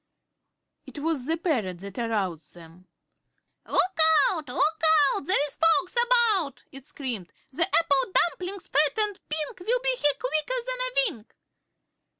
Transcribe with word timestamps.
It 0.87 0.97
was 0.97 1.27
the 1.27 1.37
parrot 1.37 1.77
that 1.81 1.99
aroused 1.99 2.55
them. 2.55 2.87
"Look 3.67 3.99
out 4.31 4.47
look 4.47 4.81
out 5.15 5.27
There's 5.27 5.57
folks 5.57 5.95
about!" 6.07 6.63
it 6.71 6.87
screamed; 6.87 7.31
"The 7.51 7.67
apple 7.67 8.11
dumplings, 8.11 8.67
fat 8.67 8.97
and 8.97 9.19
pink, 9.29 9.59
Will 9.59 9.79
be 9.83 9.95
here 9.95 10.13
quicker 10.17 10.65
than 10.65 10.79
a 10.79 10.91
wink!" 11.11 11.35